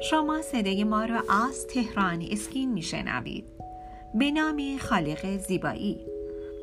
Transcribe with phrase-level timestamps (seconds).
[0.00, 3.44] شما صدای ما را از تهران اسکین میشنوید.
[4.14, 6.06] به نام خالق زیبایی.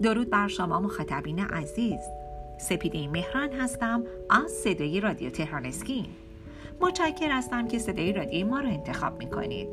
[0.01, 1.99] درود بر شما مخاطبین عزیز.
[2.57, 6.05] سپیده مهران هستم از صدای رادیو تهران اسکین.
[6.81, 9.67] متشکر هستم که صدای رادیوی ما را انتخاب می‌کنید.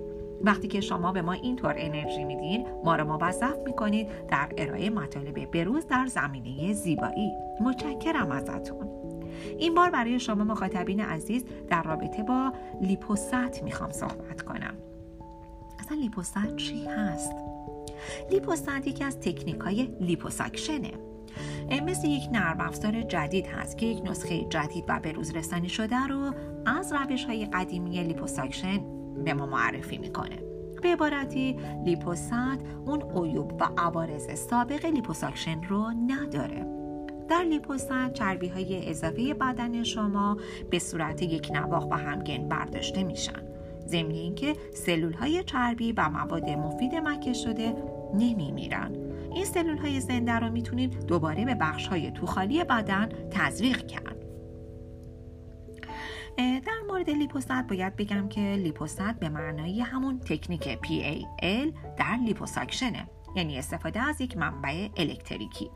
[0.44, 5.50] وقتی که شما به ما اینطور انرژی میدین ما را موظف می‌کنید در ارائه مطالب
[5.50, 7.32] بروز در زمینه زیبایی.
[7.60, 9.11] متشکرم ازتون.
[9.58, 14.74] این بار برای شما مخاطبین عزیز در رابطه با لیپوست می‌خوام صحبت کنم.
[15.78, 17.32] اصلا لیپوست چی هست؟
[18.30, 20.92] لیپوست یکی از تکنیک های لیپوساکشنه
[21.86, 26.06] مثل یک نرم افزار جدید هست که یک نسخه جدید و به روز رسانی شده
[26.06, 26.34] رو
[26.66, 28.80] از روش های قدیمی لیپوساکشن
[29.24, 30.38] به ما معرفی می‌کنه.
[30.82, 32.32] به عبارتی لیپوست
[32.86, 36.81] اون عیوب و عوارض سابق لیپوساکشن رو نداره.
[37.32, 40.36] در لیپوسن چربی های اضافه بدن شما
[40.70, 43.42] به صورت یک نواخ و همگن برداشته میشن.
[43.86, 47.74] ضمن اینکه سلول های چربی و مواد مفید مکه شده
[48.14, 48.92] نمی میرن.
[49.34, 54.16] این سلول های زنده رو می‌تونید دوباره به بخش های توخالی بدن تزریق کرد.
[56.36, 63.08] در مورد لیپوست باید بگم که لیپوست به معنای همون تکنیک PAL در لیپوساکشنه.
[63.36, 65.70] یعنی استفاده از یک منبع الکتریکی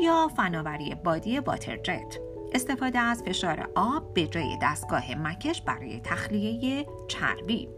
[0.00, 2.18] یا فناوری body water jet.
[2.54, 7.68] استفاده از فشار آب به جای دستگاه مکش برای تخلیه چربی.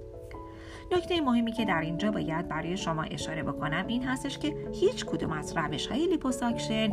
[0.92, 5.32] نکته مهمی که در اینجا باید برای شما اشاره بکنم این هستش که هیچ کدوم
[5.32, 6.90] از روش های لیپوساکشن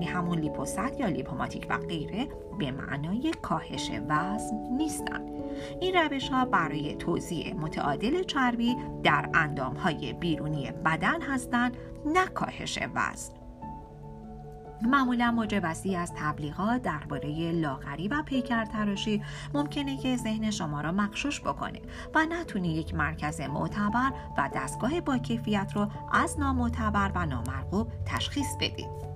[0.00, 5.30] یعنی همون لیپوست یا لیپوماتیک و غیره به معنای کاهش وزن نیستند
[5.80, 11.76] این روش ها برای توزیع متعادل چربی در اندام های بیرونی بدن هستند
[12.06, 13.39] نه کاهش وزن.
[14.82, 19.22] معمولا موج وسیع از تبلیغات درباره لاغری و پیکر تراشی
[19.54, 21.80] ممکنه که ذهن شما را مغشوش بکنه
[22.14, 28.56] و نتونی یک مرکز معتبر و دستگاه با کیفیت رو از نامعتبر و نامرغوب تشخیص
[28.60, 29.10] بدید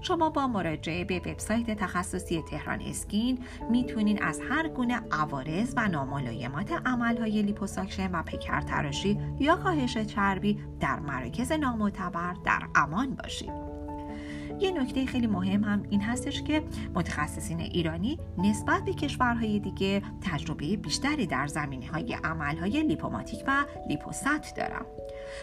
[0.00, 6.72] شما با مراجعه به وبسایت تخصصی تهران اسکین می‌تونین از هر گونه عوارض و ناملایمات
[6.86, 13.65] عملهای لیپوساکشن و پیکر تراشی یا کاهش چربی در مراکز نامعتبر در امان باشید.
[14.60, 16.62] یه نکته خیلی مهم هم این هستش که
[16.94, 23.64] متخصصین ایرانی نسبت به کشورهای دیگه تجربه بیشتری در زمینه های عمل های لیپوماتیک و
[23.88, 24.86] لیپوست دارن.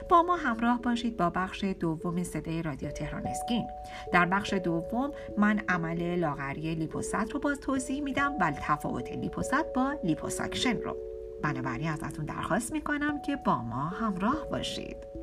[0.10, 3.68] با ما همراه باشید با بخش دوم صدای رادیو تهران اسکین.
[4.14, 9.96] در بخش دوم من عمل لاغری لیپوست رو باز توضیح میدم و تفاوت لیپوست با
[10.04, 10.98] لیپوساکشن رو.
[11.44, 15.23] بنابراین ازتون درخواست می‌کنم که با ما همراه باشید.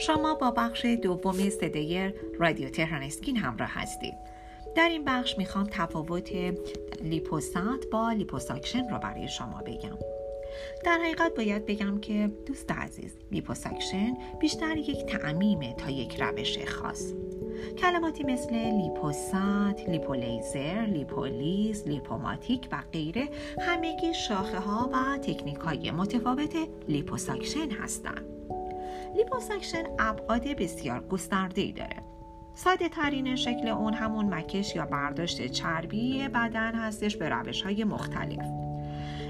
[0.00, 4.14] شما با بخش دوم صدای رادیو تهران اسکین همراه هستید.
[4.74, 6.30] در این بخش می‌خوام تفاوت
[7.02, 9.98] لیپوسات با لیپوساکشن را برای شما بگم.
[10.84, 17.12] در حقیقت باید بگم که دوست عزیز لیپوساکشن بیشتر یک تعمیمه تا یک روش خاص.
[17.78, 23.28] کلماتی مثل لیپوسات، لیپولیزر، لیپولیز، لیپوماتیک و غیره
[23.60, 26.56] همگی شاخه ها و تکنیک های متفاوت
[26.88, 28.39] لیپوساکشن هستند.
[29.16, 31.96] لیپوسکشن ابعاد بسیار گسترده ای داره.
[32.54, 38.46] ساده ترین شکل اون همون مکش یا برداشت چربی بدن هستش به روش های مختلف.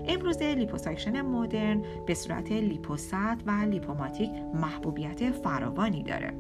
[0.09, 3.15] امروزه لیپوسکشن مدرن به صورت لیپوست
[3.47, 6.32] و لیپوماتیک محبوبیت فراوانی داره.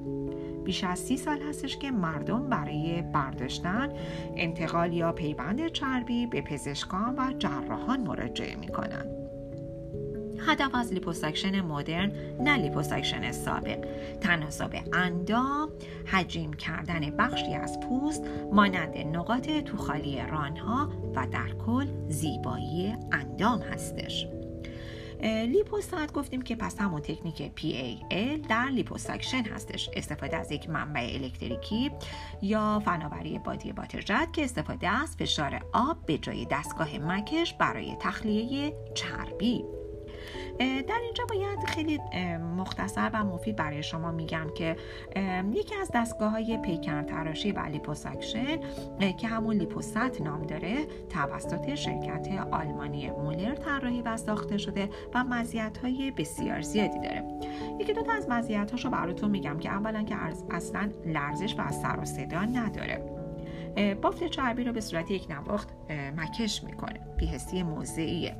[0.64, 3.92] بیش از سی سال هستش که مردم برای برداشتن
[4.36, 9.29] انتقال یا پیوند چربی به پزشکان و جراحان مراجعه می‌کنن.
[10.46, 13.86] هدف از لیپوسکشن مدرن نه لیپوسکشن سابق.
[14.20, 15.68] تناسب اندام
[16.06, 18.22] حجیم کردن بخشی از پوست
[18.52, 24.26] مانند نقاط توخالی رانها و در کل زیبایی اندام هستش.
[25.22, 29.90] لیپوسات گفتیم که پس همون تکنیک PAL در لیپوساکشن هستش.
[29.96, 31.90] استفاده از یک منبع الکتریکی
[32.42, 37.96] یا فناوری body water jet که استفاده از فشار آب به جای دستگاه مکش برای
[38.00, 39.64] تخلیه چربی.
[40.60, 41.98] در اینجا باید خیلی
[42.56, 44.76] مختصر و مفید برای شما میگم که
[45.52, 48.60] یکی از دستگاه های پیکر تراشی و لیپوساکشن
[49.18, 55.78] که همون لیپوست نام داره توسط شرکت آلمانی مولر طراحی و ساخته شده و مزیت
[55.78, 57.24] های بسیار زیادی داره.
[57.80, 60.16] یکی دو تا از مزیت هاشو براتون میگم که اولا که
[60.50, 63.20] اصلا لرزش و سر و صدا نداره.
[64.02, 65.68] بافت چربی رو به صورت یک نواخت
[66.16, 67.00] مکش می‌کنه.
[67.16, 68.36] بی‌حسی موضعیه.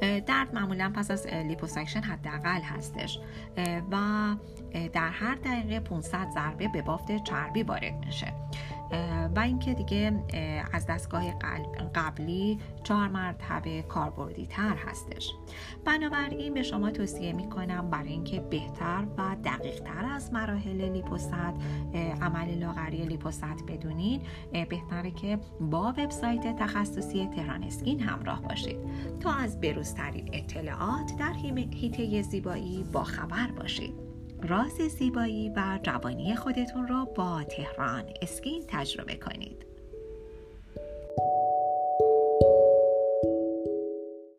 [0.00, 3.18] درد معمولا پس از لیپوسکشن حداقل هستش.
[3.90, 3.96] و
[4.92, 8.32] در هر دقیقه 500 ضربه به بافت چربی وارد میشه.
[9.36, 10.24] و اینکه دیگه
[10.72, 11.24] از دستگاه
[11.94, 15.32] قبلی چهار مرتبه کاربردی تر هستش.
[15.84, 21.34] بنابراین به شما توصیه می‌کنم برای اینکه بهتر و دقیق تر از مراحل لیپوست
[22.22, 28.78] عمل لاغری لیپوست بدونید بهتره که با وبسایت تخصصی تهران اسکین همراه باشید.
[29.20, 34.13] تا از بروزترین اطلاعات در حیطه زیبایی با خبر باشید.
[34.48, 39.66] راز زیبایی و جوانی خودتون را با تهران اسکین تجربه کنید.